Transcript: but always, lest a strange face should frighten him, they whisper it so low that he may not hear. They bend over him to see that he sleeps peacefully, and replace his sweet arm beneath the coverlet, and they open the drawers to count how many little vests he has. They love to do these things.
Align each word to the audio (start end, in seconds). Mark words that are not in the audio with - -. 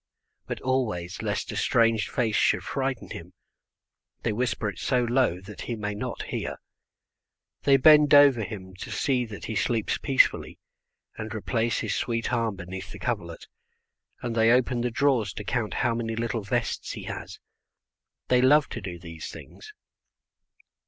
but 0.47 0.59
always, 0.61 1.21
lest 1.21 1.51
a 1.51 1.55
strange 1.55 2.09
face 2.09 2.35
should 2.35 2.63
frighten 2.63 3.11
him, 3.11 3.33
they 4.23 4.33
whisper 4.33 4.67
it 4.67 4.79
so 4.79 5.03
low 5.03 5.39
that 5.39 5.61
he 5.61 5.75
may 5.75 5.93
not 5.93 6.23
hear. 6.23 6.57
They 7.65 7.77
bend 7.77 8.11
over 8.11 8.43
him 8.43 8.73
to 8.77 8.89
see 8.89 9.25
that 9.25 9.45
he 9.45 9.53
sleeps 9.53 9.99
peacefully, 9.99 10.57
and 11.19 11.35
replace 11.35 11.81
his 11.81 11.93
sweet 11.93 12.33
arm 12.33 12.55
beneath 12.55 12.89
the 12.91 12.97
coverlet, 12.97 13.45
and 14.23 14.35
they 14.35 14.49
open 14.49 14.81
the 14.81 14.89
drawers 14.89 15.33
to 15.33 15.43
count 15.43 15.75
how 15.85 15.93
many 15.93 16.15
little 16.15 16.41
vests 16.41 16.93
he 16.93 17.03
has. 17.03 17.37
They 18.27 18.41
love 18.41 18.69
to 18.69 18.81
do 18.81 18.97
these 18.97 19.29
things. 19.29 19.71